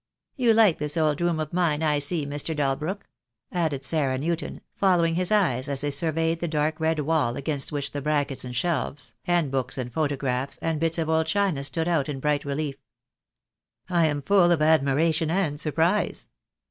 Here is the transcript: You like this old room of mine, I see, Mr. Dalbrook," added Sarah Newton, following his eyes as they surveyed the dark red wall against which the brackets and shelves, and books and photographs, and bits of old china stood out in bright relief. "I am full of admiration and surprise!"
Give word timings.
You 0.35 0.55
like 0.55 0.79
this 0.79 0.97
old 0.97 1.21
room 1.21 1.39
of 1.39 1.53
mine, 1.53 1.83
I 1.83 1.99
see, 1.99 2.25
Mr. 2.25 2.55
Dalbrook," 2.55 3.03
added 3.51 3.83
Sarah 3.85 4.17
Newton, 4.17 4.61
following 4.73 5.13
his 5.13 5.31
eyes 5.31 5.69
as 5.69 5.81
they 5.81 5.91
surveyed 5.91 6.39
the 6.39 6.47
dark 6.47 6.79
red 6.79 7.01
wall 7.01 7.35
against 7.35 7.71
which 7.71 7.91
the 7.91 8.01
brackets 8.01 8.43
and 8.43 8.55
shelves, 8.55 9.15
and 9.27 9.51
books 9.51 9.77
and 9.77 9.93
photographs, 9.93 10.57
and 10.57 10.79
bits 10.79 10.97
of 10.97 11.07
old 11.07 11.27
china 11.27 11.63
stood 11.63 11.87
out 11.87 12.09
in 12.09 12.19
bright 12.19 12.43
relief. 12.45 12.77
"I 13.91 14.07
am 14.07 14.23
full 14.23 14.51
of 14.51 14.59
admiration 14.63 15.29
and 15.29 15.59
surprise!" 15.59 16.29